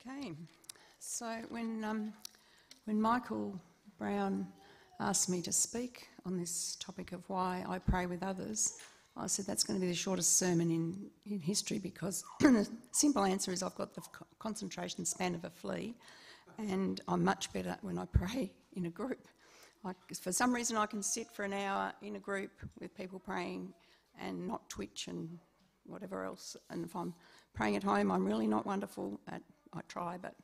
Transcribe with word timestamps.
Okay, 0.00 0.32
so 0.98 1.26
when, 1.48 1.82
um, 1.82 2.12
when 2.84 3.00
Michael 3.00 3.58
Brown 3.98 4.46
asked 5.00 5.28
me 5.28 5.42
to 5.42 5.52
speak 5.52 6.08
on 6.24 6.36
this 6.36 6.76
topic 6.76 7.12
of 7.12 7.28
why 7.28 7.64
I 7.68 7.78
pray 7.78 8.06
with 8.06 8.22
others, 8.22 8.78
I 9.16 9.26
said 9.26 9.46
that's 9.46 9.64
going 9.64 9.78
to 9.78 9.84
be 9.84 9.90
the 9.90 9.96
shortest 9.96 10.36
sermon 10.38 10.70
in, 10.70 11.10
in 11.24 11.40
history 11.40 11.78
because 11.78 12.24
the 12.40 12.68
simple 12.92 13.24
answer 13.24 13.52
is 13.52 13.62
I've 13.62 13.74
got 13.74 13.94
the 13.94 14.02
concentration 14.38 15.04
span 15.04 15.34
of 15.34 15.44
a 15.44 15.50
flea 15.50 15.94
and 16.58 17.00
I'm 17.08 17.24
much 17.24 17.52
better 17.52 17.76
when 17.80 17.98
I 17.98 18.04
pray 18.04 18.52
in 18.74 18.86
a 18.86 18.90
group. 18.90 19.26
For 20.20 20.32
some 20.32 20.52
reason, 20.52 20.76
I 20.76 20.86
can 20.86 21.02
sit 21.02 21.28
for 21.32 21.44
an 21.44 21.52
hour 21.52 21.92
in 22.02 22.16
a 22.16 22.18
group 22.18 22.50
with 22.80 22.94
people 22.96 23.20
praying 23.20 23.72
and 24.20 24.46
not 24.46 24.68
twitch 24.68 25.06
and 25.06 25.38
whatever 25.84 26.24
else. 26.24 26.56
And 26.70 26.84
if 26.84 26.96
I'm 26.96 27.14
praying 27.54 27.76
at 27.76 27.84
home, 27.84 28.10
I'm 28.10 28.26
really 28.26 28.48
not 28.48 28.66
wonderful 28.66 29.20
at. 29.28 29.42
I 29.72 29.80
try, 29.88 30.18
but 30.20 30.34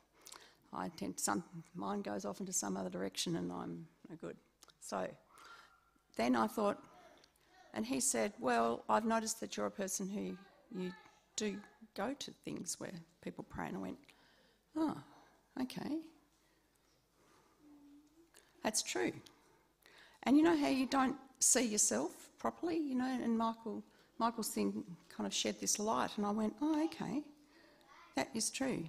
I 0.73 0.89
tend 0.97 1.17
to, 1.17 1.23
some 1.23 1.43
mind 1.75 2.03
goes 2.03 2.25
off 2.25 2.39
into 2.39 2.53
some 2.53 2.77
other 2.77 2.89
direction, 2.89 3.35
and 3.35 3.51
I'm 3.51 3.87
no 4.09 4.15
good. 4.15 4.37
So 4.79 5.07
then 6.17 6.35
I 6.35 6.47
thought, 6.47 6.77
and 7.73 7.85
he 7.85 7.99
said, 7.99 8.33
"Well, 8.39 8.83
I've 8.89 9.05
noticed 9.05 9.39
that 9.39 9.57
you're 9.57 9.65
a 9.65 9.71
person 9.71 10.07
who 10.09 10.37
you 10.79 10.91
do 11.35 11.57
go 11.95 12.13
to 12.13 12.31
things 12.45 12.79
where 12.79 12.93
people 13.21 13.45
pray." 13.49 13.67
And 13.67 13.77
I 13.77 13.79
went, 13.79 13.97
"Oh, 14.75 14.97
okay." 15.61 15.99
That's 18.63 18.81
true. 18.81 19.11
And 20.23 20.37
you 20.37 20.43
know 20.43 20.55
how 20.55 20.69
you 20.69 20.85
don't 20.85 21.17
see 21.39 21.65
yourself 21.65 22.29
properly, 22.39 22.77
you 22.77 22.95
know, 22.95 23.05
and 23.05 23.37
Michael 23.37 23.83
Michael's 24.19 24.49
thing 24.49 24.83
kind 25.09 25.27
of 25.27 25.33
shed 25.33 25.59
this 25.59 25.79
light 25.79 26.11
and 26.17 26.25
I 26.25 26.31
went, 26.31 26.55
Oh, 26.61 26.85
okay. 26.85 27.23
That 28.15 28.29
is 28.33 28.49
true. 28.49 28.85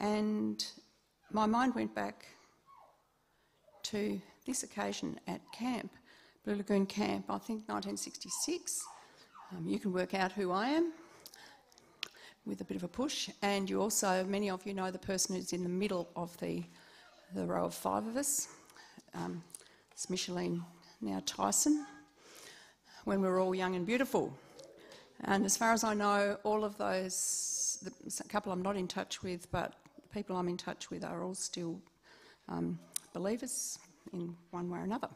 And 0.00 0.64
my 1.32 1.46
mind 1.46 1.74
went 1.74 1.94
back 1.94 2.26
to 3.84 4.20
this 4.46 4.62
occasion 4.62 5.18
at 5.26 5.40
camp, 5.52 5.90
Blue 6.44 6.56
Lagoon 6.56 6.86
Camp, 6.86 7.24
I 7.28 7.38
think 7.38 7.68
1966. 7.68 8.84
Um, 9.52 9.68
you 9.68 9.78
can 9.78 9.92
work 9.92 10.14
out 10.14 10.32
who 10.32 10.52
I 10.52 10.68
am 10.68 10.92
with 12.46 12.60
a 12.60 12.64
bit 12.64 12.76
of 12.76 12.84
a 12.84 12.88
push, 12.88 13.28
and 13.42 13.68
you 13.68 13.80
also, 13.80 14.24
many 14.24 14.50
of 14.50 14.64
you 14.66 14.72
know 14.72 14.90
the 14.90 14.98
person 14.98 15.36
who's 15.36 15.52
in 15.52 15.62
the 15.62 15.68
middle 15.68 16.08
of 16.16 16.36
the, 16.38 16.62
the 17.34 17.44
row 17.44 17.66
of 17.66 17.74
five 17.74 18.06
of 18.06 18.16
us. 18.16 18.48
Um, 19.14 19.42
it's 19.90 20.08
Micheline, 20.08 20.62
now 21.00 21.20
Tyson, 21.26 21.86
when 23.04 23.20
we 23.20 23.28
were 23.28 23.40
all 23.40 23.54
young 23.54 23.74
and 23.74 23.84
beautiful. 23.84 24.32
And 25.24 25.44
as 25.44 25.56
far 25.56 25.72
as 25.72 25.82
I 25.82 25.94
know, 25.94 26.38
all 26.44 26.64
of 26.64 26.78
those, 26.78 27.78
the 27.82 28.24
couple 28.28 28.52
I'm 28.52 28.62
not 28.62 28.76
in 28.76 28.86
touch 28.86 29.22
with, 29.22 29.50
but 29.50 29.74
people 30.18 30.36
I'm 30.36 30.48
in 30.48 30.56
touch 30.56 30.90
with 30.90 31.04
are 31.04 31.22
all 31.22 31.34
still 31.34 31.80
um, 32.48 32.76
believers 33.12 33.78
in 34.12 34.34
one 34.50 34.68
way 34.68 34.80
or 34.80 34.82
another. 34.82 35.08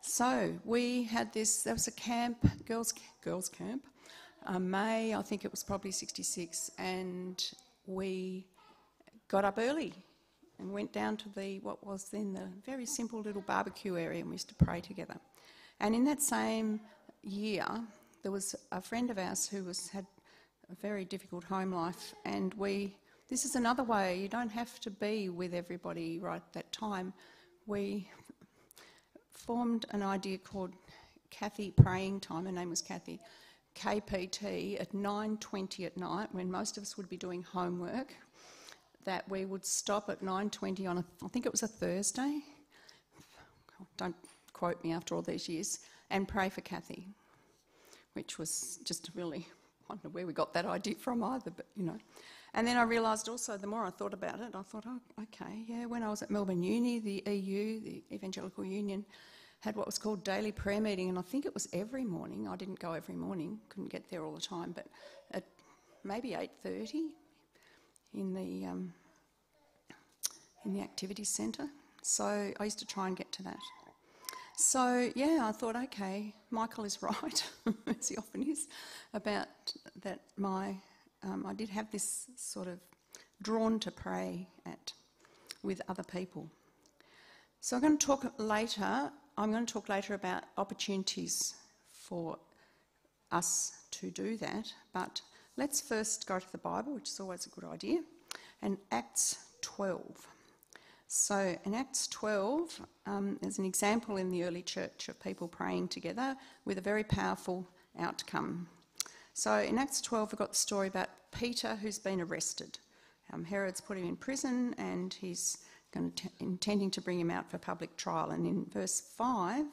So 0.00 0.54
we 0.64 1.04
had 1.04 1.34
this, 1.34 1.62
there 1.64 1.74
was 1.74 1.86
a 1.86 1.92
camp, 1.92 2.38
girls, 2.64 2.94
girls 3.22 3.50
camp, 3.50 3.84
uh, 4.46 4.58
May, 4.58 5.14
I 5.14 5.20
think 5.20 5.44
it 5.44 5.50
was 5.50 5.62
probably 5.62 5.90
66, 5.90 6.70
and 6.78 7.44
we 7.86 8.46
got 9.28 9.44
up 9.44 9.58
early 9.58 9.92
and 10.58 10.72
went 10.72 10.94
down 10.94 11.18
to 11.18 11.28
the 11.36 11.58
what 11.58 11.86
was 11.86 12.08
then 12.08 12.32
the 12.32 12.48
very 12.64 12.86
simple 12.86 13.20
little 13.20 13.42
barbecue 13.42 13.98
area 13.98 14.20
and 14.20 14.30
we 14.30 14.36
used 14.36 14.48
to 14.48 14.54
pray 14.54 14.80
together. 14.80 15.16
And 15.80 15.94
in 15.94 16.04
that 16.04 16.22
same 16.22 16.80
year, 17.22 17.66
there 18.22 18.32
was 18.32 18.54
a 18.72 18.80
friend 18.80 19.10
of 19.10 19.18
ours 19.18 19.46
who 19.46 19.62
was 19.64 19.90
had 19.90 20.06
a 20.70 20.74
very 20.76 21.04
difficult 21.04 21.44
home 21.44 21.72
life, 21.72 22.14
and 22.24 22.54
we. 22.54 22.96
This 23.28 23.44
is 23.44 23.56
another 23.56 23.82
way 23.82 24.20
you 24.20 24.28
don't 24.28 24.52
have 24.52 24.78
to 24.80 24.90
be 24.90 25.28
with 25.30 25.52
everybody 25.52 26.20
right 26.20 26.36
at 26.36 26.52
that 26.52 26.70
time. 26.70 27.12
We 27.66 28.08
formed 29.32 29.84
an 29.90 30.00
idea 30.00 30.38
called 30.38 30.74
Kathy 31.30 31.72
Praying 31.72 32.20
Time. 32.20 32.46
Her 32.46 32.52
name 32.52 32.70
was 32.70 32.80
Kathy. 32.80 33.18
KPT 33.74 34.80
at 34.80 34.92
9:20 34.92 35.86
at 35.86 35.96
night 35.96 36.32
when 36.32 36.48
most 36.48 36.76
of 36.76 36.84
us 36.84 36.96
would 36.96 37.08
be 37.08 37.16
doing 37.16 37.42
homework 37.42 38.14
that 39.04 39.28
we 39.28 39.44
would 39.44 39.64
stop 39.64 40.08
at 40.08 40.22
9.20 40.22 40.88
on 40.88 40.98
a, 40.98 41.04
I 41.24 41.28
think 41.28 41.46
it 41.46 41.52
was 41.52 41.64
a 41.64 41.68
Thursday, 41.68 42.40
don't 43.96 44.16
quote 44.52 44.82
me 44.84 44.92
after 44.92 45.16
all 45.16 45.22
these 45.22 45.48
years, 45.48 45.80
and 46.10 46.28
pray 46.28 46.48
for 46.48 46.60
Kathy, 46.60 47.08
which 48.14 48.38
was 48.38 48.78
just 48.84 49.10
really, 49.14 49.48
I 49.88 49.94
don't 49.94 50.04
know 50.04 50.10
where 50.10 50.26
we 50.26 50.32
got 50.32 50.54
that 50.54 50.64
idea 50.64 50.94
from 50.94 51.24
either, 51.24 51.50
but 51.50 51.66
you 51.76 51.84
know. 51.84 51.98
And 52.56 52.66
then 52.66 52.78
I 52.78 52.82
realised 52.84 53.28
also, 53.28 53.58
the 53.58 53.66
more 53.66 53.84
I 53.84 53.90
thought 53.90 54.14
about 54.14 54.40
it, 54.40 54.54
I 54.54 54.62
thought, 54.62 54.84
oh, 54.86 54.98
okay, 55.24 55.64
yeah, 55.68 55.84
when 55.84 56.02
I 56.02 56.08
was 56.08 56.22
at 56.22 56.30
Melbourne 56.30 56.62
Uni, 56.62 56.98
the 56.98 57.22
EU, 57.30 57.80
the 57.80 58.02
Evangelical 58.10 58.64
Union, 58.64 59.04
had 59.60 59.76
what 59.76 59.84
was 59.84 59.98
called 59.98 60.24
daily 60.24 60.52
prayer 60.52 60.80
meeting, 60.80 61.10
and 61.10 61.18
I 61.18 61.22
think 61.22 61.44
it 61.44 61.52
was 61.52 61.68
every 61.74 62.04
morning. 62.04 62.48
I 62.48 62.56
didn't 62.56 62.78
go 62.78 62.94
every 62.94 63.14
morning, 63.14 63.58
couldn't 63.68 63.90
get 63.90 64.08
there 64.08 64.24
all 64.24 64.32
the 64.32 64.40
time, 64.40 64.72
but 64.72 64.86
at 65.32 65.44
maybe 66.02 66.30
8.30, 66.30 67.10
in 68.14 68.32
the 68.32 68.66
um, 68.66 68.94
in 70.64 70.72
the 70.72 70.80
activity 70.80 71.24
centre. 71.24 71.68
So 72.02 72.52
I 72.58 72.64
used 72.64 72.78
to 72.78 72.86
try 72.86 73.06
and 73.06 73.16
get 73.16 73.30
to 73.32 73.42
that. 73.42 73.58
So 74.56 75.10
yeah, 75.14 75.40
I 75.42 75.52
thought, 75.52 75.76
okay, 75.76 76.34
Michael 76.50 76.84
is 76.84 77.02
right, 77.02 77.50
as 77.86 78.08
he 78.08 78.16
often 78.16 78.42
is, 78.42 78.66
about 79.12 79.48
that. 80.02 80.20
My 80.38 80.76
um, 81.26 81.44
I 81.46 81.52
did 81.52 81.68
have 81.68 81.90
this 81.90 82.26
sort 82.36 82.68
of 82.68 82.78
drawn 83.42 83.78
to 83.80 83.90
pray 83.90 84.48
at 84.64 84.92
with 85.62 85.82
other 85.88 86.04
people. 86.04 86.48
So 87.60 87.76
I'm 87.76 87.82
going 87.82 87.98
to 87.98 88.06
talk 88.06 88.32
later. 88.38 89.10
I'm 89.36 89.52
going 89.52 89.66
to 89.66 89.72
talk 89.72 89.88
later 89.88 90.14
about 90.14 90.44
opportunities 90.56 91.54
for 91.88 92.38
us 93.30 93.80
to 93.90 94.10
do 94.10 94.36
that, 94.38 94.72
but 94.94 95.20
Let's 95.58 95.80
first 95.80 96.26
go 96.26 96.38
to 96.38 96.52
the 96.52 96.58
Bible, 96.58 96.92
which 96.92 97.08
is 97.08 97.18
always 97.18 97.46
a 97.46 97.48
good 97.48 97.64
idea, 97.64 98.00
and 98.60 98.76
Acts 98.92 99.38
12. 99.62 100.26
So, 101.08 101.56
in 101.64 101.72
Acts 101.72 102.08
12, 102.08 102.80
um, 103.06 103.38
there's 103.40 103.58
an 103.58 103.64
example 103.64 104.18
in 104.18 104.28
the 104.28 104.44
early 104.44 104.60
church 104.60 105.08
of 105.08 105.18
people 105.18 105.48
praying 105.48 105.88
together 105.88 106.36
with 106.66 106.76
a 106.76 106.82
very 106.82 107.04
powerful 107.04 107.66
outcome. 107.98 108.68
So, 109.38 109.58
in 109.58 109.76
Acts 109.76 110.00
12, 110.00 110.32
we've 110.32 110.38
got 110.38 110.52
the 110.52 110.56
story 110.56 110.88
about 110.88 111.10
Peter 111.30 111.76
who's 111.76 111.98
been 111.98 112.22
arrested. 112.22 112.78
Um, 113.30 113.44
Herod's 113.44 113.82
put 113.82 113.98
him 113.98 114.08
in 114.08 114.16
prison 114.16 114.74
and 114.78 115.12
he's 115.12 115.58
to 115.92 116.30
intending 116.40 116.90
to 116.92 117.02
bring 117.02 117.20
him 117.20 117.30
out 117.30 117.50
for 117.50 117.58
public 117.58 117.98
trial. 117.98 118.30
And 118.30 118.46
in 118.46 118.64
verse 118.72 118.98
5, 118.98 119.66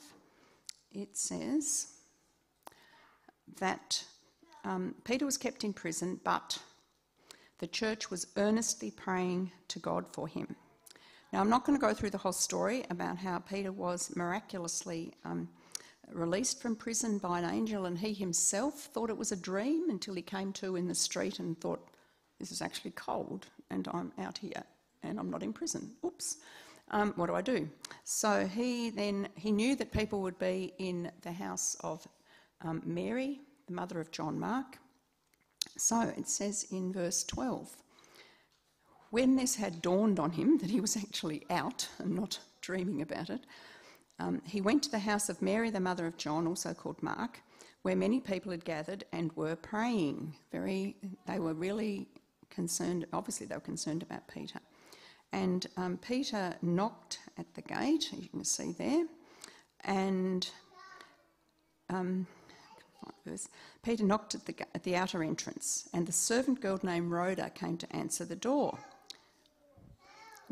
it 0.91 1.16
says 1.16 1.94
that 3.57 4.03
um, 4.66 4.96
Peter 5.06 5.25
was 5.25 5.38
kept 5.38 5.63
in 5.63 5.72
prison, 5.72 6.19
but 6.25 6.59
the 7.59 7.68
church 7.68 8.12
was 8.12 8.28
earnestly 8.35 8.91
praying 8.91 9.50
to 9.69 9.80
God 9.80 10.06
for 10.12 10.28
him. 10.28 10.57
Now, 11.31 11.40
I'm 11.40 11.50
not 11.50 11.66
going 11.66 11.80
to 11.80 11.81
go 11.81 11.94
through 11.94 12.09
the 12.09 12.18
whole 12.18 12.34
story 12.34 12.84
about 12.90 13.18
how 13.18 13.40
Peter 13.40 13.72
was 13.72 14.13
miraculously 14.13 15.13
um, 15.24 15.47
released 16.12 16.62
from 16.62 16.75
prison 16.75 17.18
by 17.18 17.40
an 17.40 17.50
angel, 17.50 17.86
and 17.86 17.97
he 17.97 18.14
himself 18.14 18.90
thought 18.94 19.09
it 19.09 19.18
was 19.18 19.31
a 19.31 19.38
dream 19.38 19.90
until 19.90 20.14
he 20.14 20.22
came 20.22 20.53
to 20.53 20.75
in 20.75 20.88
the 20.88 20.96
street 20.96 21.40
and 21.40 21.59
thought, 21.59 21.88
This 22.40 22.52
is 22.52 22.62
actually 22.62 22.91
cold, 22.91 23.47
and 23.69 23.88
I'm 23.94 24.12
out 24.19 24.38
here, 24.38 24.63
and 25.03 25.19
I'm 25.19 25.30
not 25.30 25.44
in 25.44 25.53
prison. 25.53 25.92
Oops. 26.06 26.38
Um, 26.92 27.13
what 27.16 27.28
do 27.28 27.36
I 27.36 27.42
do? 27.42 27.69
So 28.03 28.46
he 28.46 28.90
then 28.90 29.28
he 29.36 29.52
knew 29.52 29.75
that 29.78 29.92
people 29.92 30.22
would 30.22 30.38
be 30.38 30.74
in 30.78 31.12
the 31.22 31.31
house 31.31 31.75
of 31.81 32.06
um, 32.62 32.81
Mary, 32.86 33.40
the 33.68 33.74
mother 33.74 34.00
of 34.00 34.12
John 34.12 34.40
Mark. 34.40 34.78
So 35.78 36.02
it 36.02 36.28
says 36.28 36.68
in 36.72 36.92
verse 36.92 37.24
12 37.24 37.75
when 39.13 39.36
this 39.36 39.56
had 39.56 39.83
dawned 39.83 40.19
on 40.19 40.31
him 40.31 40.57
that 40.57 40.72
he 40.72 40.81
was 40.81 40.98
actually 40.98 41.45
out 41.51 41.88
and 42.00 42.16
not 42.16 42.39
dreaming 42.62 43.00
about 43.00 43.30
it, 43.30 43.45
um, 44.19 44.42
he 44.45 44.62
went 44.62 44.83
to 44.83 44.92
the 44.92 45.00
house 45.00 45.30
of 45.30 45.42
Mary, 45.42 45.69
the 45.69 45.80
mother 45.80 46.06
of 46.06 46.18
John, 46.18 46.48
also 46.48 46.74
called 46.74 47.01
Mark, 47.01 47.42
where 47.81 47.95
many 47.95 48.19
people 48.19 48.51
had 48.51 48.63
gathered 48.63 49.04
and 49.12 49.36
were 49.36 49.56
praying. 49.56 50.36
Very, 50.51 50.95
they 51.27 51.39
were 51.39 51.54
really 51.54 52.07
concerned. 52.50 53.06
Obviously, 53.12 53.45
they 53.48 53.56
were 53.56 53.62
concerned 53.62 54.04
about 54.04 54.27
Peter. 54.27 54.60
And 55.31 55.65
um, 55.77 55.98
Peter 55.98 56.56
knocked 56.62 57.19
at 57.38 57.54
the 57.56 57.62
gate. 57.63 58.12
You 58.13 58.30
can 58.30 58.45
see 58.45 58.71
there, 58.71 59.06
and 59.83 60.48
um, 61.89 62.27
Peter 63.83 64.04
knocked 64.04 64.36
at 64.36 64.45
the, 64.45 64.56
at 64.75 64.83
the 64.83 64.95
outer 64.95 65.24
entrance, 65.24 65.89
and 65.94 66.06
the 66.06 66.12
servant 66.12 66.62
girl 66.62 66.80
named 66.83 67.12
Rhoda 67.12 67.50
came 67.50 67.77
to 67.77 67.95
answer 67.95 68.25
the 68.25 68.36
door. 68.36 68.77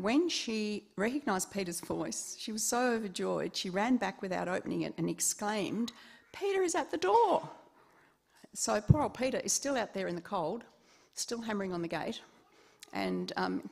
When 0.02 0.30
she 0.30 0.86
recognised 0.96 1.52
Peter's 1.52 1.80
voice, 1.80 2.36
she 2.40 2.52
was 2.52 2.64
so 2.64 2.94
overjoyed, 2.94 3.56
she 3.56 3.70
ran 3.70 3.98
back 3.98 4.20
without 4.24 4.48
opening 4.48 4.82
it 4.82 4.96
and 4.98 5.08
exclaimed, 5.08 5.92
Peter 6.34 6.64
is 6.64 6.74
at 6.74 6.90
the 6.90 6.98
door. 6.98 7.48
So 8.56 8.82
poor 8.82 9.04
old 9.04 9.14
Peter 9.14 9.40
is 9.44 9.54
still 9.54 9.78
out 9.78 9.94
there 9.94 10.08
in 10.08 10.16
the 10.16 10.22
cold, 10.22 10.64
still 11.14 11.40
hammering 11.40 11.72
on 11.72 11.84
the 11.84 11.88
gate, 11.88 12.20
and 12.94 13.32
um, 13.38 13.70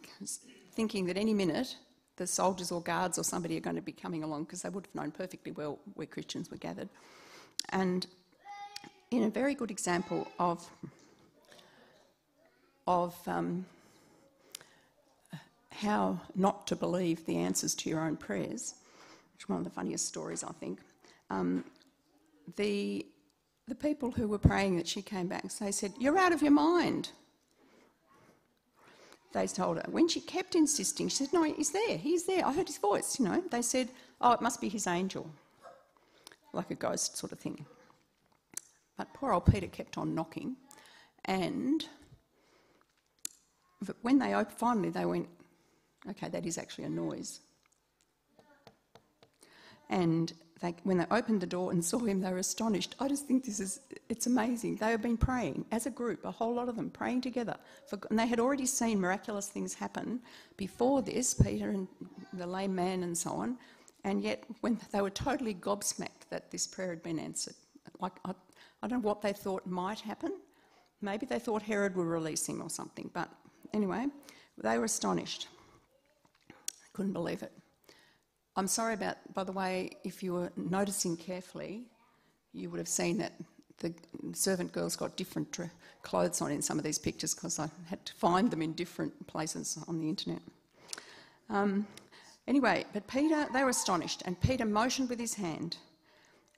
thinking 0.74 1.08
that 1.08 1.18
any 1.18 1.34
minute 1.34 1.76
the 2.18 2.28
soldiers 2.28 2.72
or 2.72 2.82
guards 2.82 3.18
or 3.18 3.24
somebody 3.24 3.58
are 3.58 3.62
going 3.62 3.78
to 3.78 3.82
be 3.82 3.92
coming 3.92 4.24
along 4.24 4.44
because 4.44 4.62
they 4.62 4.70
would 4.70 4.86
have 4.86 4.94
known 4.94 5.10
perfectly 5.10 5.52
well 5.54 5.80
where 5.96 6.06
Christians 6.06 6.52
were 6.52 6.58
gathered. 6.58 6.90
And 7.70 8.06
in 9.10 9.24
a 9.24 9.30
very 9.30 9.56
good 9.56 9.72
example 9.72 10.28
of, 10.38 10.70
of 12.86 13.16
um, 13.28 13.66
how 15.80 16.20
not 16.36 16.68
to 16.68 16.76
believe 16.76 17.26
the 17.26 17.38
answers 17.38 17.74
to 17.74 17.90
your 17.90 18.02
own 18.02 18.18
prayers, 18.18 18.76
which 19.34 19.44
is 19.44 19.50
one 19.50 19.60
of 19.60 19.64
the 19.64 19.70
funniest 19.70 20.08
stories, 20.08 20.44
I 20.44 20.52
think. 20.60 20.80
Um, 21.30 21.64
the, 22.58 23.06
the 23.68 23.76
people 23.76 24.12
who 24.12 24.28
were 24.28 24.40
praying 24.40 24.76
that 24.78 24.88
she 24.88 25.02
came 25.02 25.28
back, 25.28 25.44
they 25.54 25.72
said, 25.72 25.94
You're 26.00 26.18
out 26.18 26.34
of 26.34 26.42
your 26.42 26.52
mind. 26.52 27.12
They 29.32 29.48
told 29.48 29.78
her. 29.78 29.86
When 29.90 30.08
she 30.08 30.20
kept 30.20 30.56
insisting, 30.56 31.08
she 31.08 31.18
said, 31.18 31.34
No, 31.34 31.44
he's 31.44 31.72
there, 31.72 31.98
he's 31.98 32.26
there, 32.26 32.46
I 32.46 32.52
heard 32.52 32.68
his 32.68 32.78
voice, 32.78 33.18
you 33.18 33.26
know. 33.26 33.42
They 33.50 33.62
said, 33.62 33.90
Oh, 34.20 34.32
it 34.32 34.42
must 34.42 34.60
be 34.60 34.70
his 34.70 34.86
angel, 34.86 35.30
like 36.52 36.72
a 36.72 36.76
ghost 36.76 37.18
sort 37.18 37.32
of 37.32 37.40
thing. 37.40 37.66
But 38.98 39.14
poor 39.14 39.32
old 39.32 39.46
Peter 39.46 39.68
kept 39.68 39.98
on 39.98 40.14
knocking, 40.14 40.58
and 41.24 41.86
when 44.02 44.20
they 44.20 44.36
finally 44.58 44.90
they 44.90 45.06
went, 45.06 45.30
Okay, 46.08 46.30
that 46.30 46.46
is 46.46 46.58
actually 46.58 46.86
a 46.86 46.90
noise. 46.90 47.40
And 49.90 50.32
they, 50.62 50.76
when 50.84 50.98
they 50.98 51.06
opened 51.12 51.42
the 51.42 51.48
door 51.48 51.72
and 51.72 51.84
saw 51.92 52.00
him, 52.00 52.22
they 52.22 52.32
were 52.32 52.38
astonished. 52.38 52.96
I 53.00 53.08
just 53.08 53.28
think 53.28 53.46
this 53.46 53.60
is, 53.60 53.82
it's 54.08 54.28
amazing. 54.28 54.78
They 54.78 54.92
have 54.92 55.02
been 55.02 55.18
praying 55.18 55.66
as 55.72 55.86
a 55.86 55.90
group, 55.90 56.24
a 56.26 56.32
whole 56.32 56.54
lot 56.54 56.70
of 56.70 56.76
them, 56.76 56.90
praying 56.90 57.22
together. 57.22 57.56
For, 57.88 58.00
and 58.10 58.20
they 58.20 58.28
had 58.28 58.40
already 58.40 58.66
seen 58.66 59.00
miraculous 59.00 59.48
things 59.48 59.74
happen 59.74 60.22
before 60.58 61.02
this, 61.02 61.34
Peter 61.34 61.70
and 61.72 61.88
the 62.34 62.48
lame 62.48 62.76
man 62.76 63.04
and 63.04 63.18
so 63.18 63.32
on. 63.32 63.58
And 64.06 64.22
yet, 64.22 64.46
when 64.62 64.80
they 64.92 65.02
were 65.02 65.10
totally 65.10 65.54
gobsmacked 65.54 66.30
that 66.30 66.52
this 66.52 66.66
prayer 66.66 66.90
had 66.90 67.04
been 67.04 67.20
answered. 67.20 67.56
Like, 68.00 68.14
I, 68.24 68.32
I 68.82 68.88
don't 68.88 69.04
know 69.04 69.08
what 69.08 69.22
they 69.22 69.34
thought 69.34 69.66
might 69.68 70.00
happen. 70.00 70.38
Maybe 71.02 71.26
they 71.26 71.40
thought 71.40 71.62
Herod 71.62 71.98
would 71.98 72.06
release 72.06 72.48
him 72.48 72.62
or 72.62 72.70
something. 72.70 73.10
But 73.14 73.30
anyway, 73.74 74.08
they 74.58 74.78
were 74.78 74.86
astonished 74.86 75.48
couldn't 77.00 77.14
believe 77.14 77.44
it. 77.44 77.54
I'm 78.58 78.68
sorry 78.68 78.94
about, 78.94 79.16
by 79.34 79.46
the 79.46 79.54
way, 79.54 79.92
if 80.04 80.22
you 80.22 80.34
were 80.34 80.52
noticing 80.58 81.16
carefully, 81.16 81.86
you 82.52 82.70
would 82.70 82.78
have 82.78 82.90
seen 82.90 83.18
that 83.20 83.32
the 83.78 83.94
servant 84.34 84.74
girls 84.74 84.98
got 84.98 85.16
different 85.16 85.58
clothes 86.02 86.42
on 86.42 86.52
in 86.52 86.62
some 86.62 86.78
of 86.78 86.84
these 86.84 87.00
pictures 87.00 87.34
because 87.34 87.58
I 87.58 87.70
had 87.90 88.06
to 88.06 88.14
find 88.16 88.52
them 88.52 88.62
in 88.62 88.74
different 88.74 89.14
places 89.28 89.82
on 89.88 90.02
the 90.02 90.10
internet. 90.10 90.42
Um, 91.50 91.88
anyway, 92.50 92.84
but 92.92 93.08
Peter, 93.08 93.48
they 93.54 93.64
were 93.64 93.70
astonished, 93.70 94.22
and 94.26 94.38
Peter 94.42 94.66
motioned 94.66 95.08
with 95.08 95.22
his 95.22 95.36
hand 95.36 95.78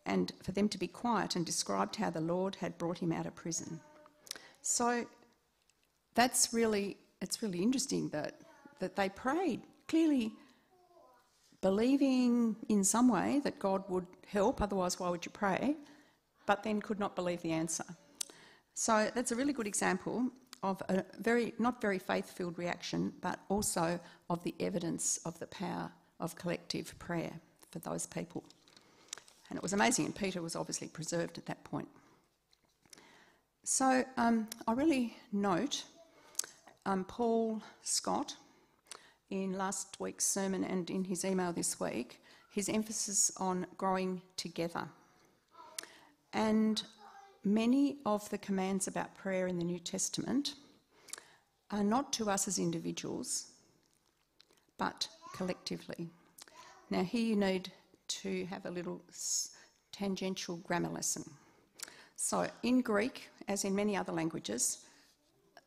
and 0.08 0.32
for 0.42 0.54
them 0.54 0.68
to 0.70 0.80
be 0.80 0.88
quiet 0.88 1.36
and 1.36 1.46
described 1.46 1.98
how 1.98 2.10
the 2.10 2.20
Lord 2.20 2.56
had 2.56 2.80
brought 2.80 2.98
him 2.98 3.12
out 3.12 3.28
of 3.28 3.36
prison. 3.36 3.80
So 4.64 5.06
that's 6.16 6.52
really, 6.52 6.98
it's 7.22 7.44
really 7.44 7.62
interesting 7.62 8.10
that, 8.10 8.42
that 8.80 8.96
they 8.96 9.10
prayed 9.10 9.62
clearly 9.92 10.32
believing 11.60 12.56
in 12.70 12.84
some 12.84 13.10
way 13.10 13.42
that 13.44 13.60
God 13.60 13.84
would 13.90 14.08
help, 14.26 14.62
otherwise, 14.62 15.00
why 15.00 15.10
would 15.10 15.26
you 15.26 15.32
pray? 15.32 15.76
But 16.46 16.64
then 16.64 16.82
could 16.82 17.00
not 17.00 17.14
believe 17.16 17.42
the 17.42 17.52
answer. 17.52 17.84
So 18.74 19.12
that's 19.14 19.34
a 19.34 19.36
really 19.36 19.54
good 19.54 19.68
example 19.68 20.32
of 20.64 20.82
a 20.88 21.04
very, 21.20 21.54
not 21.60 21.82
very 21.82 22.00
faith 22.00 22.32
filled 22.32 22.58
reaction, 22.58 23.14
but 23.22 23.40
also 23.50 24.00
of 24.30 24.42
the 24.44 24.56
evidence 24.62 25.20
of 25.26 25.38
the 25.40 25.48
power 25.48 25.92
of 26.22 26.36
collective 26.36 26.98
prayer 26.98 27.34
for 27.70 27.80
those 27.80 28.06
people. 28.06 28.44
And 29.50 29.58
it 29.58 29.64
was 29.64 29.74
amazing, 29.74 30.06
and 30.06 30.16
Peter 30.16 30.42
was 30.42 30.56
obviously 30.56 30.88
preserved 30.88 31.38
at 31.38 31.46
that 31.48 31.64
point. 31.66 31.90
So 33.66 34.06
um, 34.16 34.48
I 34.68 34.72
really 34.72 35.18
note 35.34 35.84
um, 36.86 37.04
Paul 37.04 37.62
Scott, 37.82 38.36
in 39.31 39.57
last 39.57 40.00
week's 40.00 40.25
sermon 40.25 40.63
and 40.63 40.89
in 40.89 41.06
his 41.06 41.25
email 41.25 41.51
this 41.54 41.80
week, 41.80 42.22
his 42.51 42.69
emphasis 42.69 43.31
on 43.38 43.66
growing 43.78 44.22
together. 44.36 44.88
And 46.33 46.83
many 47.44 47.98
of 48.06 48.30
the 48.30 48.38
commands 48.38 48.88
about 48.88 49.16
prayer 49.16 49.48
in 49.48 49.57
the 49.57 49.63
New 49.63 49.80
Testament 49.80 50.56
are 51.72 51.83
not 51.83 52.12
to 52.13 52.30
us 52.30 52.48
as 52.48 52.60
individuals, 52.60 53.48
but 54.78 55.07
collectively. 55.33 56.10
Now, 56.89 57.04
here 57.04 57.25
you 57.25 57.38
need 57.38 57.72
to 58.07 58.45
have 58.45 58.66
a 58.66 58.72
little 58.72 59.01
tangential 59.94 60.57
grammar 60.57 60.89
lesson. 60.89 61.24
So, 62.18 62.48
in 62.63 62.81
Greek, 62.81 63.30
as 63.48 63.63
in 63.63 63.74
many 63.74 63.95
other 63.95 64.12
languages, 64.12 64.80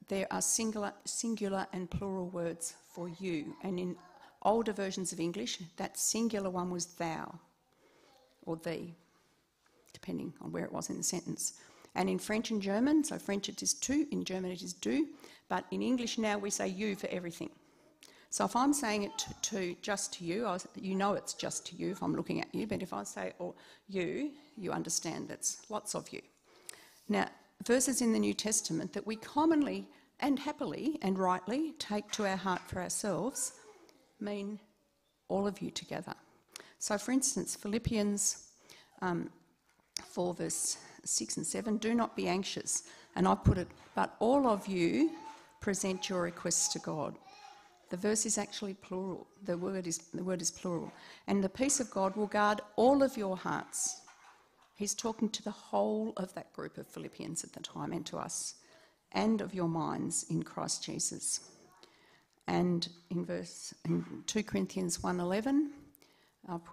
there 0.09 0.27
are 0.31 0.43
singular, 0.43 0.93
singular 1.05 1.67
and 1.73 1.91
plural 1.91 2.29
words 2.29 2.75
for 2.87 3.09
you. 3.09 3.55
And 3.63 3.79
in 3.79 3.97
older 4.43 4.73
versions 4.73 5.13
of 5.13 5.21
English, 5.21 5.59
that 5.77 5.99
singular 5.99 6.51
one 6.51 6.71
was 6.71 6.87
thou 6.87 7.39
or 8.43 8.57
thee, 8.57 8.95
depending 9.93 10.33
on 10.41 10.53
where 10.53 10.65
it 10.65 10.73
was 10.73 10.91
in 10.91 10.99
the 10.99 11.03
sentence. 11.03 11.55
And 11.95 12.11
in 12.11 12.19
French 12.19 12.51
and 12.51 12.61
German, 12.61 13.05
so 13.05 13.19
French 13.19 13.49
it 13.49 13.63
is 13.63 13.75
tu, 13.75 14.07
in 14.11 14.25
German 14.25 14.51
it 14.51 14.63
is 14.63 14.73
du, 14.73 15.07
but 15.49 15.65
in 15.71 15.83
English 15.83 16.19
now 16.19 16.39
we 16.39 16.51
say 16.51 16.69
you 16.69 16.97
for 16.97 17.07
everything. 17.09 17.51
So 18.31 18.45
if 18.45 18.57
I'm 18.57 18.73
saying 18.73 19.05
it 19.05 19.17
to, 19.19 19.35
to 19.43 19.77
just 19.81 20.13
to 20.15 20.25
you, 20.25 20.43
was, 20.43 20.67
you 20.75 20.97
know 20.97 21.13
it's 21.13 21.35
just 21.35 21.67
to 21.67 21.77
you 21.77 21.93
if 21.93 22.03
I'm 22.03 22.17
looking 22.17 22.41
at 22.41 22.53
you, 22.53 22.67
but 22.67 22.83
if 22.83 22.93
I 22.93 23.05
say 23.05 23.33
or 23.39 23.55
you, 23.89 24.33
you 24.57 24.73
understand 24.73 25.31
it's 25.31 25.59
lots 25.71 25.95
of 25.95 26.13
you. 26.13 26.21
Now, 27.09 27.29
verses 27.65 28.01
in 28.01 28.13
the 28.13 28.19
New 28.19 28.35
Testament 28.35 28.93
that 28.93 29.07
we 29.07 29.17
commonly 29.17 29.89
and 30.21 30.39
happily 30.39 30.99
and 31.03 31.19
rightly 31.19 31.73
take 31.79 32.11
to 32.13 32.27
our 32.27 32.37
heart 32.37 32.61
for 32.67 32.81
ourselves 32.81 33.53
mean 34.21 34.59
all 35.29 35.47
of 35.47 35.61
you 35.61 35.71
together. 35.71 36.15
So, 36.79 36.99
for 36.99 37.13
instance, 37.13 37.57
Philippians 37.57 38.49
um, 39.03 39.31
4, 40.03 40.35
verse 40.35 40.79
6 41.05 41.37
and 41.39 41.47
7 41.47 41.77
do 41.79 41.95
not 41.95 42.17
be 42.17 42.29
anxious. 42.29 42.85
And 43.17 43.29
I 43.29 43.35
put 43.35 43.59
it, 43.59 43.69
but 43.95 44.17
all 44.19 44.47
of 44.47 44.67
you 44.67 45.11
present 45.61 46.09
your 46.09 46.23
requests 46.23 46.69
to 46.69 46.79
God. 46.79 47.17
The 47.91 47.97
verse 47.97 48.27
is 48.27 48.39
actually 48.39 48.75
plural. 48.75 49.27
The 49.45 49.57
word 49.57 49.87
is, 49.87 49.99
the 50.13 50.25
word 50.25 50.43
is 50.43 50.51
plural. 50.51 50.93
And 51.27 51.43
the 51.43 51.49
peace 51.49 51.81
of 51.81 51.91
God 51.91 52.17
will 52.17 52.27
guard 52.27 52.61
all 52.77 53.03
of 53.03 53.17
your 53.17 53.37
hearts 53.37 54.01
He's 54.75 54.95
talking 54.95 55.29
to 55.31 55.43
the 55.43 55.51
whole 55.51 56.13
of 56.17 56.35
that 56.35 56.53
group 56.53 56.79
of 56.79 56.89
Philippians 56.89 57.45
at 57.45 57.53
the 57.53 57.61
time 57.61 57.93
and 57.93 58.05
to 58.07 58.19
us, 58.19 58.57
and 59.13 59.41
of 59.41 59.55
your 59.55 59.69
minds 59.69 60.25
in 60.25 60.43
Christ 60.43 60.83
Jesus. 60.83 61.41
And 62.47 62.89
in 63.09 63.25
verse 63.25 63.73
in 63.85 64.25
2 64.27 64.43
Corinthians 64.43 64.99
1:11, 65.03 65.73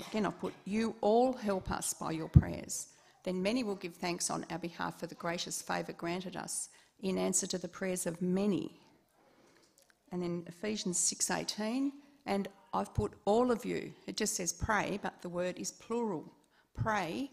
again 0.09 0.25
I've 0.25 0.39
put, 0.39 0.53
"You 0.65 0.95
all 1.01 1.33
help 1.33 1.69
us 1.69 1.93
by 1.93 2.11
your 2.11 2.27
prayers. 2.27 2.87
Then 3.23 3.43
many 3.43 3.63
will 3.63 3.75
give 3.75 3.95
thanks 3.95 4.31
on 4.31 4.45
our 4.49 4.57
behalf 4.57 4.99
for 4.99 5.05
the 5.05 5.15
gracious 5.15 5.61
favour 5.61 5.93
granted 5.93 6.35
us 6.35 6.69
in 6.99 7.19
answer 7.19 7.45
to 7.47 7.59
the 7.59 7.67
prayers 7.67 8.07
of 8.07 8.21
many." 8.21 8.81
And 10.11 10.23
then 10.23 10.43
Ephesians 10.47 10.97
6:18, 10.97 11.93
and 12.25 12.47
I've 12.73 12.93
put 12.93 13.13
all 13.25 13.51
of 13.51 13.63
you. 13.63 13.93
It 14.07 14.17
just 14.17 14.35
says 14.35 14.51
pray, 14.51 14.97
but 15.01 15.21
the 15.21 15.29
word 15.29 15.59
is 15.59 15.71
plural. 15.71 16.33
Pray 16.73 17.31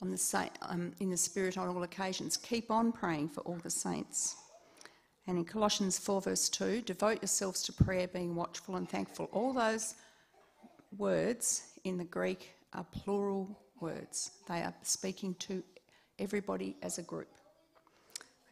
the 0.00 0.16
sa- 0.16 0.48
um, 0.62 0.92
in 1.00 1.10
the 1.10 1.16
Spirit 1.16 1.58
on 1.58 1.68
all 1.68 1.82
occasions. 1.82 2.36
Keep 2.36 2.70
on 2.70 2.92
praying 2.92 3.28
for 3.28 3.40
all 3.40 3.58
the 3.62 3.70
saints. 3.70 4.36
And 5.26 5.36
in 5.36 5.44
Colossians 5.44 5.98
4, 5.98 6.22
verse 6.22 6.48
2, 6.48 6.82
devote 6.82 7.20
yourselves 7.20 7.62
to 7.64 7.72
prayer, 7.72 8.08
being 8.08 8.34
watchful 8.34 8.76
and 8.76 8.88
thankful. 8.88 9.28
All 9.32 9.52
those 9.52 9.94
words 10.96 11.64
in 11.84 11.98
the 11.98 12.04
Greek 12.04 12.54
are 12.72 12.86
plural 12.92 13.58
words, 13.80 14.32
they 14.48 14.62
are 14.62 14.74
speaking 14.82 15.34
to 15.34 15.62
everybody 16.18 16.76
as 16.82 16.98
a 16.98 17.02
group. 17.02 17.28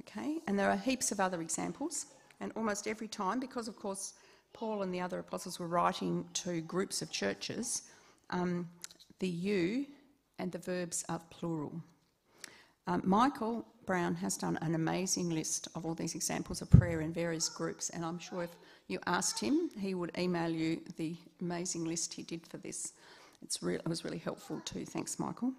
Okay, 0.03 0.39
and 0.47 0.59
there 0.59 0.71
are 0.71 0.77
heaps 0.77 1.11
of 1.11 1.19
other 1.19 1.41
examples, 1.41 2.07
and 2.41 2.53
almost 2.55 2.87
every 2.87 3.09
time, 3.09 3.41
because 3.41 3.67
of 3.69 3.77
course 3.77 4.15
Paul 4.53 4.83
and 4.83 4.95
the 4.95 5.01
other 5.01 5.19
apostles 5.19 5.59
were 5.59 5.67
writing 5.67 6.25
to 6.35 6.61
groups 6.61 7.03
of 7.03 7.11
churches, 7.11 7.83
um, 8.31 8.69
the 9.19 9.29
you 9.29 9.87
and 10.39 10.53
the 10.53 10.59
verbs 10.59 11.05
are 11.09 11.21
plural. 11.31 11.73
Um, 12.87 13.03
Michael 13.05 13.67
Brown 13.87 14.15
has 14.17 14.37
done 14.37 14.59
an 14.63 14.75
amazing 14.75 15.31
list 15.31 15.69
of 15.75 15.85
all 15.85 15.95
these 15.95 16.15
examples 16.15 16.63
of 16.63 16.71
prayer 16.71 17.01
in 17.01 17.13
various 17.13 17.49
groups, 17.49 17.91
and 17.91 18.05
I'm 18.05 18.19
sure 18.19 18.45
if 18.45 18.51
you 18.89 19.01
asked 19.07 19.41
him, 19.41 19.71
he 19.81 19.95
would 19.95 20.13
email 20.19 20.51
you 20.51 20.81
the 20.97 21.17
amazing 21.41 21.85
list 21.85 22.15
he 22.15 22.23
did 22.23 22.47
for 22.47 22.59
this. 22.59 22.93
It's 23.43 23.63
re- 23.63 23.77
it 23.77 23.89
was 23.89 24.05
really 24.05 24.19
helpful 24.19 24.61
too. 24.65 24.85
Thanks, 24.85 25.19
Michael. 25.19 25.53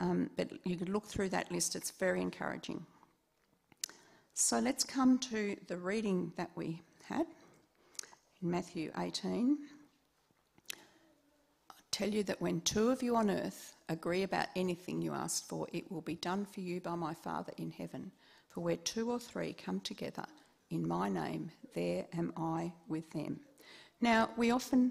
Um, 0.00 0.30
but 0.36 0.50
you 0.64 0.76
could 0.76 0.88
look 0.88 1.06
through 1.06 1.30
that 1.30 1.50
list, 1.52 1.76
it's 1.76 1.90
very 1.92 2.20
encouraging. 2.20 2.84
So 4.34 4.58
let's 4.58 4.84
come 4.84 5.18
to 5.20 5.56
the 5.68 5.76
reading 5.76 6.32
that 6.36 6.50
we 6.56 6.82
had. 7.08 7.26
in 8.42 8.50
Matthew 8.50 8.90
18. 8.98 9.58
Tell 12.02 12.12
you 12.12 12.24
that 12.24 12.40
when 12.40 12.60
two 12.62 12.90
of 12.90 13.00
you 13.00 13.14
on 13.14 13.30
earth 13.30 13.76
agree 13.88 14.24
about 14.24 14.48
anything 14.56 15.00
you 15.00 15.12
ask 15.12 15.46
for, 15.46 15.68
it 15.72 15.88
will 15.88 16.00
be 16.00 16.16
done 16.16 16.44
for 16.44 16.58
you 16.58 16.80
by 16.80 16.96
my 16.96 17.14
Father 17.14 17.52
in 17.58 17.70
heaven. 17.70 18.10
For 18.48 18.60
where 18.60 18.74
two 18.74 19.08
or 19.08 19.20
three 19.20 19.52
come 19.52 19.78
together 19.78 20.24
in 20.70 20.88
my 20.88 21.08
name, 21.08 21.52
there 21.76 22.06
am 22.18 22.32
I 22.36 22.72
with 22.88 23.08
them. 23.12 23.38
Now, 24.00 24.30
we 24.36 24.50
often, 24.50 24.90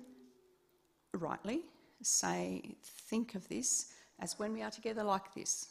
rightly, 1.14 1.64
say, 2.02 2.78
think 3.10 3.36
of 3.36 3.46
this 3.50 3.88
as 4.20 4.40
when 4.40 4.54
we 4.54 4.62
are 4.62 4.72
together 4.72 5.04
like 5.04 5.34
this 5.34 5.68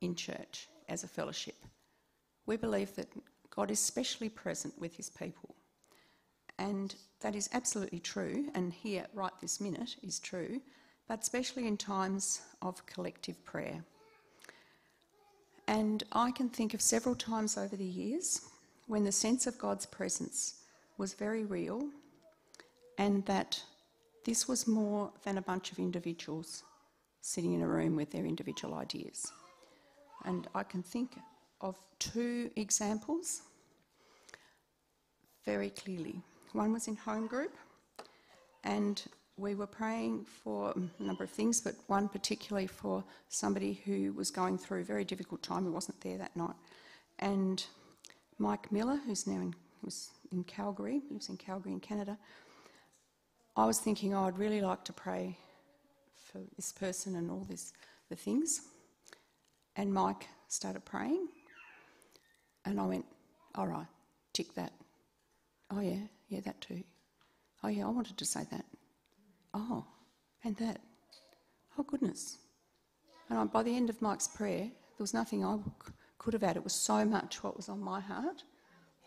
in 0.00 0.14
church 0.14 0.68
as 0.88 1.02
a 1.02 1.08
fellowship. 1.08 1.56
We 2.46 2.56
believe 2.56 2.94
that 2.94 3.08
God 3.52 3.72
is 3.72 3.80
specially 3.80 4.28
present 4.28 4.78
with 4.78 4.94
his 4.94 5.10
people. 5.10 5.56
And 6.60 6.94
that 7.20 7.34
is 7.34 7.48
absolutely 7.54 8.00
true, 8.00 8.50
and 8.54 8.70
here, 8.70 9.06
right 9.14 9.32
this 9.40 9.62
minute, 9.62 9.96
is 10.02 10.18
true, 10.18 10.60
but 11.08 11.22
especially 11.22 11.66
in 11.66 11.78
times 11.78 12.42
of 12.60 12.84
collective 12.84 13.42
prayer. 13.44 13.82
And 15.66 16.04
I 16.12 16.30
can 16.30 16.50
think 16.50 16.74
of 16.74 16.82
several 16.82 17.14
times 17.14 17.56
over 17.56 17.76
the 17.76 17.84
years 17.84 18.42
when 18.88 19.04
the 19.04 19.12
sense 19.12 19.46
of 19.46 19.56
God's 19.56 19.86
presence 19.86 20.62
was 20.98 21.14
very 21.14 21.44
real, 21.44 21.88
and 22.98 23.24
that 23.24 23.62
this 24.26 24.46
was 24.46 24.66
more 24.66 25.10
than 25.24 25.38
a 25.38 25.42
bunch 25.42 25.72
of 25.72 25.78
individuals 25.78 26.62
sitting 27.22 27.54
in 27.54 27.62
a 27.62 27.68
room 27.68 27.96
with 27.96 28.10
their 28.10 28.26
individual 28.26 28.74
ideas. 28.74 29.32
And 30.26 30.46
I 30.54 30.62
can 30.62 30.82
think 30.82 31.12
of 31.62 31.76
two 31.98 32.50
examples 32.56 33.42
very 35.46 35.70
clearly. 35.70 36.22
One 36.52 36.72
was 36.72 36.88
in 36.88 36.96
home 36.96 37.26
group, 37.26 37.54
and 38.64 39.02
we 39.36 39.54
were 39.54 39.66
praying 39.66 40.24
for 40.24 40.74
a 40.76 41.02
number 41.02 41.24
of 41.24 41.30
things, 41.30 41.60
but 41.60 41.74
one 41.86 42.08
particularly 42.08 42.66
for 42.66 43.04
somebody 43.28 43.80
who 43.84 44.12
was 44.12 44.30
going 44.30 44.58
through 44.58 44.80
a 44.80 44.84
very 44.84 45.04
difficult 45.04 45.42
time 45.42 45.64
who 45.64 45.72
wasn't 45.72 46.00
there 46.00 46.18
that 46.18 46.36
night. 46.36 46.56
And 47.20 47.64
Mike 48.38 48.70
Miller, 48.72 49.00
who's 49.06 49.26
now 49.26 49.40
in, 49.40 49.54
was 49.82 50.10
in 50.32 50.44
Calgary, 50.44 51.02
lives 51.10 51.28
in 51.28 51.36
Calgary 51.36 51.72
in 51.72 51.80
Canada, 51.80 52.18
I 53.56 53.64
was 53.64 53.78
thinking, 53.78 54.14
oh, 54.14 54.24
I'd 54.24 54.38
really 54.38 54.60
like 54.60 54.84
to 54.84 54.92
pray 54.92 55.36
for 56.14 56.40
this 56.56 56.72
person 56.72 57.16
and 57.16 57.30
all 57.30 57.46
this, 57.48 57.72
the 58.08 58.16
things. 58.16 58.62
And 59.76 59.92
Mike 59.92 60.26
started 60.48 60.84
praying, 60.84 61.28
and 62.64 62.80
I 62.80 62.86
went, 62.86 63.06
all 63.54 63.66
right, 63.66 63.86
tick 64.32 64.54
that. 64.54 64.72
Oh, 65.70 65.80
yeah, 65.80 66.00
yeah, 66.28 66.40
that 66.40 66.60
too. 66.60 66.82
Oh, 67.62 67.68
yeah, 67.68 67.86
I 67.86 67.90
wanted 67.90 68.16
to 68.16 68.24
say 68.24 68.46
that. 68.50 68.64
Oh, 69.54 69.84
and 70.44 70.56
that. 70.56 70.80
Oh, 71.78 71.82
goodness. 71.82 72.38
And 73.28 73.52
by 73.52 73.62
the 73.62 73.76
end 73.76 73.90
of 73.90 74.02
Mike's 74.02 74.26
prayer, 74.28 74.64
there 74.64 75.04
was 75.04 75.14
nothing 75.14 75.44
I 75.44 75.58
could 76.18 76.32
have 76.32 76.42
added. 76.42 76.60
It 76.60 76.64
was 76.64 76.74
so 76.74 77.04
much 77.04 77.42
what 77.42 77.56
was 77.56 77.68
on 77.68 77.80
my 77.80 78.00
heart 78.00 78.42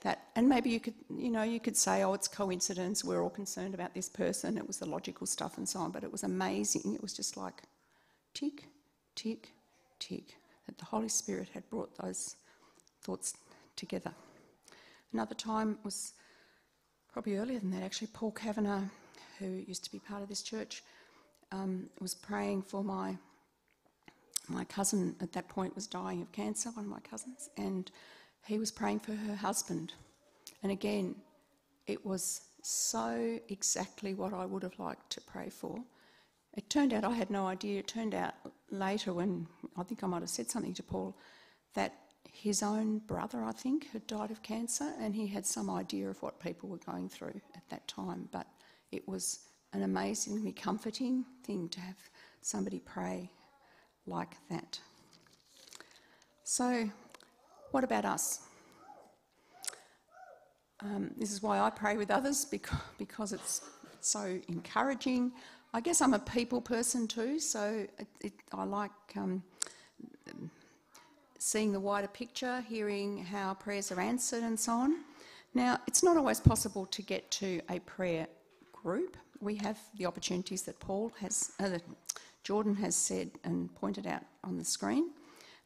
that, 0.01 0.27
and 0.35 0.47
maybe 0.47 0.69
you 0.69 0.79
could, 0.79 0.93
you 1.09 1.29
know, 1.29 1.43
you 1.43 1.59
could 1.59 1.75
say, 1.75 2.03
oh, 2.03 2.13
it's 2.13 2.27
coincidence. 2.27 3.03
We're 3.03 3.21
all 3.21 3.29
concerned 3.29 3.73
about 3.73 3.93
this 3.93 4.09
person. 4.09 4.57
It 4.57 4.65
was 4.65 4.77
the 4.77 4.89
logical 4.89 5.27
stuff 5.27 5.57
and 5.57 5.67
so 5.67 5.79
on. 5.79 5.91
But 5.91 6.03
it 6.03 6.11
was 6.11 6.23
amazing. 6.23 6.93
It 6.95 7.01
was 7.01 7.13
just 7.13 7.35
like 7.35 7.63
tick, 8.33 8.65
tick, 9.15 9.51
tick. 9.99 10.35
That 10.67 10.77
the 10.77 10.85
Holy 10.85 11.09
Spirit 11.09 11.49
had 11.53 11.69
brought 11.69 11.97
those 11.97 12.37
thoughts 13.01 13.35
together. 13.75 14.13
Another 15.11 15.35
time 15.35 15.77
was 15.83 16.13
probably 17.13 17.37
earlier 17.37 17.59
than 17.59 17.71
that, 17.71 17.83
actually. 17.83 18.07
Paul 18.07 18.31
Kavanagh, 18.31 18.89
who 19.39 19.45
used 19.45 19.83
to 19.85 19.91
be 19.91 19.99
part 19.99 20.23
of 20.23 20.29
this 20.29 20.41
church, 20.41 20.83
um, 21.51 21.87
was 22.01 22.15
praying 22.15 22.63
for 22.63 22.83
my 22.83 23.15
my 24.49 24.65
cousin 24.65 25.15
at 25.21 25.31
that 25.31 25.47
point 25.47 25.73
was 25.73 25.87
dying 25.87 26.21
of 26.21 26.29
cancer, 26.33 26.69
one 26.71 26.83
of 26.83 26.91
my 26.91 26.99
cousins, 26.99 27.49
and 27.55 27.89
he 28.45 28.59
was 28.59 28.71
praying 28.71 28.99
for 28.99 29.13
her 29.13 29.35
husband. 29.35 29.93
And 30.61 30.69
again, 30.69 31.15
it 31.87 32.05
was 32.05 32.41
so 32.61 33.39
exactly 33.47 34.13
what 34.13 34.33
I 34.33 34.45
would 34.45 34.63
have 34.63 34.77
liked 34.79 35.09
to 35.11 35.21
pray 35.21 35.49
for. 35.49 35.81
It 36.57 36.69
turned 36.69 36.93
out 36.93 37.05
I 37.05 37.13
had 37.13 37.29
no 37.29 37.47
idea. 37.47 37.79
It 37.79 37.87
turned 37.87 38.13
out 38.13 38.33
later, 38.69 39.13
when 39.13 39.47
I 39.77 39.83
think 39.83 40.03
I 40.03 40.07
might 40.07 40.23
have 40.23 40.29
said 40.29 40.51
something 40.51 40.73
to 40.73 40.83
Paul, 40.83 41.15
that 41.73 41.93
his 42.33 42.63
own 42.63 42.97
brother, 42.97 43.43
I 43.43 43.51
think, 43.51 43.91
had 43.91 44.05
died 44.07 44.31
of 44.31 44.41
cancer, 44.41 44.91
and 44.99 45.15
he 45.15 45.27
had 45.27 45.45
some 45.45 45.69
idea 45.69 46.09
of 46.09 46.21
what 46.23 46.39
people 46.39 46.67
were 46.67 46.79
going 46.79 47.07
through 47.07 47.39
at 47.55 47.69
that 47.69 47.87
time. 47.87 48.27
But 48.31 48.47
it 48.91 49.07
was 49.07 49.39
an 49.71 49.83
amazingly 49.83 50.51
comforting 50.51 51.25
thing 51.43 51.69
to 51.69 51.79
have 51.79 51.95
somebody 52.41 52.79
pray 52.79 53.29
like 54.07 54.35
that. 54.49 54.79
So, 56.43 56.89
what 57.71 57.83
about 57.83 58.03
us? 58.03 58.41
Um, 60.81 61.11
this 61.15 61.31
is 61.31 61.41
why 61.41 61.59
I 61.59 61.69
pray 61.69 61.97
with 61.97 62.09
others 62.09 62.45
because, 62.45 62.79
because 62.97 63.31
it's 63.31 63.61
so 64.01 64.39
encouraging. 64.49 65.31
I 65.71 65.81
guess 65.81 66.01
I'm 66.01 66.15
a 66.15 66.19
people 66.19 66.61
person 66.61 67.07
too, 67.07 67.39
so 67.39 67.87
it, 67.99 68.07
it, 68.21 68.33
I 68.51 68.63
like 68.63 68.91
um, 69.15 69.43
seeing 71.43 71.73
the 71.73 71.79
wider 71.79 72.07
picture, 72.07 72.63
hearing 72.69 73.17
how 73.17 73.53
prayers 73.53 73.91
are 73.91 73.99
answered, 73.99 74.43
and 74.43 74.57
so 74.57 74.71
on. 74.71 74.95
Now, 75.53 75.77
it's 75.87 76.01
not 76.01 76.15
always 76.15 76.39
possible 76.39 76.85
to 76.85 77.01
get 77.01 77.29
to 77.31 77.59
a 77.69 77.79
prayer 77.79 78.27
group. 78.71 79.17
We 79.41 79.55
have 79.55 79.77
the 79.97 80.05
opportunities 80.05 80.61
that 80.61 80.79
Paul 80.79 81.11
has, 81.19 81.51
uh, 81.59 81.79
Jordan 82.45 82.75
has 82.75 82.95
said 82.95 83.31
and 83.43 83.75
pointed 83.75 84.07
out 84.07 84.23
on 84.45 84.57
the 84.57 84.63
screen 84.63 85.11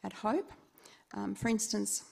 at 0.02 0.12
Hope. 0.12 0.50
Um, 1.14 1.36
for 1.36 1.48
instance, 1.48 2.02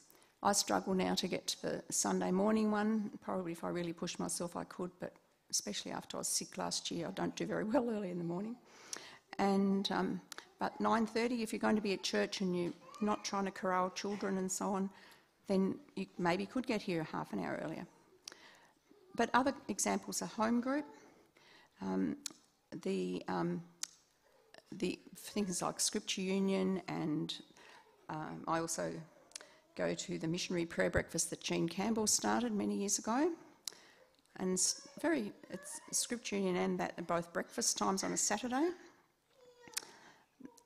I 0.44 0.52
struggle 0.52 0.94
now 0.94 1.16
to 1.16 1.26
get 1.26 1.48
to 1.48 1.62
the 1.62 1.82
Sunday 1.90 2.30
morning 2.30 2.70
one. 2.70 3.10
Probably 3.20 3.50
if 3.50 3.64
I 3.64 3.70
really 3.70 3.92
pushed 3.92 4.20
myself, 4.20 4.54
I 4.54 4.62
could, 4.62 4.92
but 5.00 5.12
especially 5.50 5.90
after 5.90 6.16
I 6.16 6.20
was 6.20 6.28
sick 6.28 6.56
last 6.56 6.92
year, 6.92 7.08
I 7.08 7.10
don't 7.10 7.34
do 7.34 7.46
very 7.46 7.64
well 7.64 7.90
early 7.90 8.10
in 8.10 8.18
the 8.18 8.24
morning. 8.24 8.54
And 9.38 9.90
um, 9.90 10.20
but 10.60 10.78
9:30, 10.80 11.42
if 11.42 11.52
you're 11.52 11.60
going 11.60 11.76
to 11.76 11.82
be 11.82 11.92
at 11.94 12.02
church 12.02 12.40
and 12.40 12.56
you're 12.56 12.72
not 13.00 13.24
trying 13.24 13.44
to 13.44 13.50
corral 13.50 13.90
children 13.90 14.38
and 14.38 14.50
so 14.50 14.70
on, 14.70 14.90
then 15.46 15.76
you 15.94 16.06
maybe 16.18 16.46
could 16.46 16.66
get 16.66 16.82
here 16.82 17.04
half 17.04 17.32
an 17.32 17.40
hour 17.40 17.60
earlier. 17.64 17.86
But 19.14 19.30
other 19.32 19.54
examples 19.68 20.22
are 20.22 20.26
home 20.26 20.60
group. 20.60 20.84
Um, 21.80 22.16
the 22.82 23.22
um, 23.28 23.62
the 24.72 24.98
things 25.16 25.62
like 25.62 25.80
Scripture 25.80 26.20
Union 26.20 26.82
and 26.88 27.34
um, 28.08 28.44
I 28.46 28.58
also 28.58 28.92
go 29.76 29.94
to 29.94 30.18
the 30.18 30.26
missionary 30.26 30.66
prayer 30.66 30.90
breakfast 30.90 31.30
that 31.30 31.40
Jean 31.40 31.68
Campbell 31.68 32.06
started 32.06 32.52
many 32.52 32.76
years 32.76 32.98
ago. 32.98 33.30
And 34.38 34.58
very, 35.00 35.32
it's 35.50 35.80
Scripture 35.92 36.36
Union 36.36 36.56
and 36.56 36.80
that 36.80 36.92
are 36.98 37.04
both 37.04 37.32
breakfast 37.32 37.78
times 37.78 38.04
on 38.04 38.12
a 38.12 38.16
Saturday. 38.16 38.70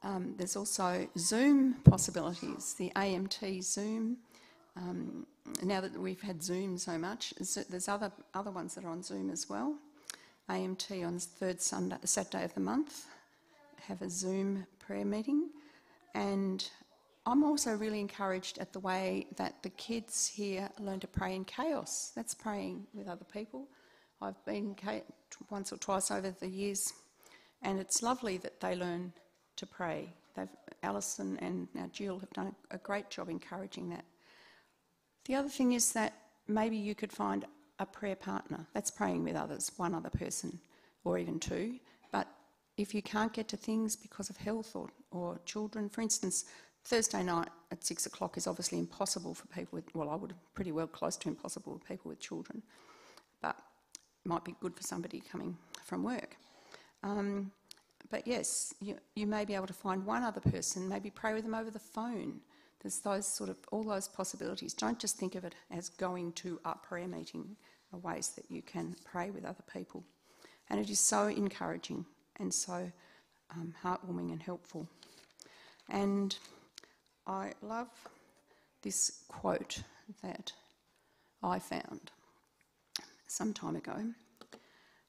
Um, 0.02 0.34
there's 0.36 0.56
also 0.56 1.08
Zoom 1.18 1.74
possibilities, 1.84 2.74
the 2.74 2.90
AMT 2.96 3.62
Zoom. 3.62 4.16
Um, 4.76 5.26
now 5.62 5.80
that 5.80 5.98
we've 5.98 6.20
had 6.20 6.42
Zoom 6.42 6.78
so 6.78 6.96
much, 6.96 7.34
there's 7.68 7.88
other, 7.88 8.10
other 8.34 8.50
ones 8.50 8.74
that 8.74 8.84
are 8.84 8.90
on 8.90 9.02
Zoom 9.02 9.30
as 9.30 9.48
well. 9.48 9.74
AMT 10.48 11.06
on 11.06 11.18
third 11.18 11.60
Sunday, 11.60 11.96
Saturday 12.04 12.44
of 12.44 12.54
the 12.54 12.60
month, 12.60 13.06
have 13.86 14.00
a 14.02 14.08
Zoom 14.08 14.66
prayer 14.78 15.04
meeting. 15.04 15.50
And 16.14 16.68
I'm 17.26 17.44
also 17.44 17.72
really 17.72 18.00
encouraged 18.00 18.58
at 18.58 18.72
the 18.72 18.80
way 18.80 19.26
that 19.36 19.62
the 19.62 19.70
kids 19.70 20.26
here 20.26 20.70
learn 20.78 21.00
to 21.00 21.06
pray 21.06 21.36
in 21.36 21.44
chaos. 21.44 22.12
That's 22.16 22.34
praying 22.34 22.86
with 22.94 23.06
other 23.06 23.26
people. 23.30 23.68
I've 24.22 24.42
been 24.44 24.76
once 25.50 25.72
or 25.72 25.76
twice 25.76 26.10
over 26.10 26.30
the 26.30 26.48
years, 26.48 26.92
and 27.62 27.78
it's 27.78 28.02
lovely 28.02 28.36
that 28.38 28.60
they 28.60 28.74
learn 28.74 29.12
to 29.60 29.66
pray. 29.66 30.12
They've, 30.34 30.48
Alison 30.82 31.38
and 31.40 31.68
now 31.74 31.88
Jill 31.92 32.18
have 32.18 32.30
done 32.30 32.54
a 32.70 32.78
great 32.78 33.10
job 33.10 33.28
encouraging 33.28 33.90
that. 33.90 34.04
The 35.26 35.34
other 35.34 35.48
thing 35.48 35.72
is 35.72 35.92
that 35.92 36.14
maybe 36.48 36.76
you 36.76 36.94
could 36.94 37.12
find 37.12 37.44
a 37.78 37.86
prayer 37.86 38.16
partner. 38.16 38.66
That's 38.74 38.90
praying 38.90 39.24
with 39.24 39.36
others, 39.36 39.70
one 39.76 39.94
other 39.94 40.10
person, 40.10 40.58
or 41.04 41.18
even 41.18 41.38
two. 41.38 41.78
But 42.10 42.26
if 42.76 42.94
you 42.94 43.02
can't 43.02 43.32
get 43.32 43.48
to 43.48 43.56
things 43.56 43.96
because 43.96 44.30
of 44.30 44.36
health 44.36 44.74
or, 44.74 44.88
or 45.10 45.40
children, 45.44 45.88
for 45.88 46.00
instance, 46.00 46.46
Thursday 46.84 47.22
night 47.22 47.48
at 47.70 47.84
six 47.84 48.06
o'clock 48.06 48.38
is 48.38 48.46
obviously 48.46 48.78
impossible 48.78 49.34
for 49.34 49.46
people 49.48 49.76
with, 49.76 49.94
well, 49.94 50.08
I 50.08 50.16
would 50.16 50.34
pretty 50.54 50.72
well 50.72 50.86
close 50.86 51.16
to 51.18 51.28
impossible 51.28 51.78
for 51.78 51.84
people 51.84 52.08
with 52.08 52.20
children, 52.20 52.62
but 53.42 53.56
might 54.24 54.44
be 54.44 54.54
good 54.60 54.74
for 54.74 54.82
somebody 54.82 55.20
coming 55.20 55.56
from 55.84 56.02
work. 56.02 56.36
Um, 57.02 57.50
but 58.10 58.26
yes, 58.26 58.74
you, 58.80 58.96
you 59.14 59.26
may 59.26 59.44
be 59.44 59.54
able 59.54 59.66
to 59.68 59.72
find 59.72 60.04
one 60.04 60.22
other 60.22 60.40
person, 60.40 60.88
maybe 60.88 61.10
pray 61.10 61.32
with 61.32 61.44
them 61.44 61.54
over 61.54 61.70
the 61.70 61.78
phone. 61.78 62.40
There's 62.82 63.00
those 63.00 63.26
sort 63.26 63.50
of, 63.50 63.56
all 63.70 63.84
those 63.84 64.08
possibilities. 64.08 64.74
Don't 64.74 64.98
just 64.98 65.16
think 65.16 65.34
of 65.34 65.44
it 65.44 65.54
as 65.70 65.88
going 65.90 66.32
to 66.32 66.60
a 66.64 66.74
prayer 66.74 67.06
meeting. 67.06 67.56
are 67.92 67.98
ways 67.98 68.30
that 68.30 68.50
you 68.50 68.62
can 68.62 68.96
pray 69.04 69.30
with 69.30 69.44
other 69.44 69.64
people. 69.72 70.02
And 70.68 70.80
it 70.80 70.90
is 70.90 71.00
so 71.00 71.26
encouraging 71.26 72.06
and 72.38 72.52
so 72.52 72.90
um, 73.50 73.74
heartwarming 73.82 74.30
and 74.32 74.42
helpful. 74.42 74.88
And 75.88 76.36
I 77.26 77.52
love 77.62 77.88
this 78.82 79.24
quote 79.28 79.82
that 80.22 80.52
I 81.42 81.58
found 81.58 82.10
some 83.26 83.52
time 83.52 83.76
ago 83.76 83.96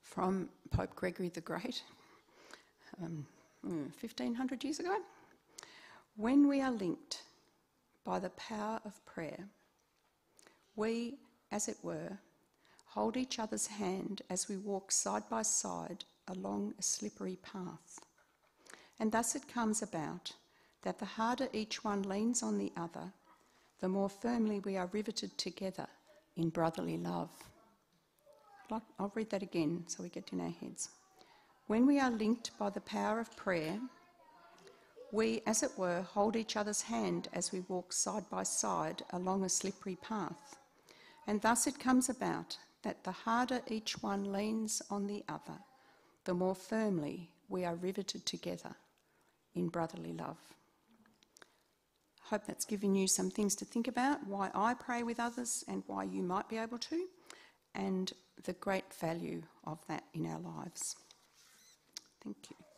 from 0.02 0.50
Pope 0.72 0.96
Gregory 0.96 1.30
the 1.30 1.42
Great, 1.42 1.84
um, 3.02 3.26
1500 3.64 4.60
mm, 4.60 4.64
years 4.64 4.80
ago. 4.80 4.96
When 6.16 6.48
we 6.48 6.62
are 6.62 6.72
linked 6.72 7.24
by 8.04 8.20
the 8.20 8.30
power 8.32 8.80
of 8.86 9.06
prayer, 9.06 9.46
we, 10.76 11.16
as 11.52 11.68
it 11.68 11.78
were, 11.84 12.18
hold 12.86 13.16
each 13.16 13.40
other's 13.40 13.68
hand 13.68 14.22
as 14.30 14.50
we 14.50 14.58
walk 14.58 14.92
side 14.92 15.24
by 15.30 15.42
side 15.42 16.04
along 16.28 16.74
a 16.78 16.84
slippery 16.84 17.38
path. 17.42 18.00
And 19.00 19.12
thus 19.12 19.36
it 19.36 19.48
comes 19.48 19.82
about 19.82 20.34
that 20.84 21.00
the 21.00 21.06
harder 21.06 21.48
each 21.54 21.84
one 21.84 22.04
leans 22.04 22.44
on 22.44 22.58
the 22.58 22.72
other, 22.76 23.12
the 23.80 23.90
more 23.90 24.10
firmly 24.10 24.60
we 24.60 24.78
are 24.78 24.90
riveted 24.92 25.38
together 25.38 25.88
in 26.36 26.50
brotherly 26.50 26.98
love. 26.98 27.30
I'll 29.00 29.12
read 29.16 29.30
that 29.32 29.44
again 29.44 29.84
so 29.88 30.04
we 30.04 30.10
get 30.10 30.32
in 30.32 30.40
our 30.40 30.54
heads. 30.62 30.90
When 31.72 31.88
we 31.88 32.02
are 32.02 32.12
linked 32.12 32.52
by 32.58 32.70
the 32.70 32.82
power 32.82 33.18
of 33.22 33.34
prayer, 33.38 33.80
we, 35.14 35.42
as 35.48 35.64
it 35.64 35.72
were, 35.78 36.02
hold 36.02 36.36
each 36.36 36.58
other's 36.58 36.82
hand 36.82 37.30
as 37.32 37.54
we 37.54 37.62
walk 37.62 37.94
side 37.94 38.30
by 38.30 38.44
side 38.44 39.04
along 39.12 39.46
a 39.46 39.50
slippery 39.50 39.96
path. 39.96 40.58
And 41.28 41.40
thus 41.42 41.68
it 41.68 41.80
comes 41.80 42.10
about 42.10 42.58
that 42.82 43.06
the 43.06 43.14
harder 43.14 43.62
each 43.68 44.04
one 44.04 44.34
leans 44.34 44.82
on 44.90 45.08
the 45.08 45.24
other, 45.30 45.60
the 46.26 46.34
more 46.34 46.56
firmly 46.56 47.30
we 47.48 47.64
are 47.64 47.76
riveted 47.76 48.26
together 48.26 48.76
in 49.56 49.70
brotherly 49.70 50.12
love. 50.12 50.40
I 52.26 52.28
hope 52.32 52.46
that's 52.48 52.66
given 52.66 52.96
you 52.96 53.08
some 53.08 53.32
things 53.32 53.56
to 53.56 53.64
think 53.64 53.88
about 53.88 54.28
why 54.28 54.52
I 54.54 54.74
pray 54.74 55.04
with 55.04 55.22
others 55.22 55.64
and 55.70 55.84
why 55.88 56.04
you 56.04 56.22
might 56.22 56.50
be 56.50 56.58
able 56.58 56.80
to, 56.80 57.08
and 57.74 58.12
the 58.44 58.52
great 58.52 58.94
value 58.94 59.44
of 59.66 59.80
that 59.88 60.04
in 60.14 60.26
our 60.26 60.40
lives. 60.40 60.98
Thank 62.24 62.52
you. 62.52 62.71